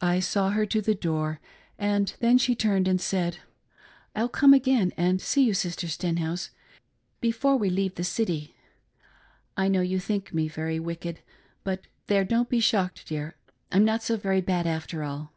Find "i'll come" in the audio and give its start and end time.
4.14-4.54